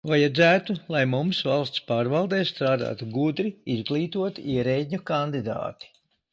[0.09, 5.97] Vajadzētu, lai mums valsts pārvaldē strādātu gudri, izglītoti ierēdņu kandidāti.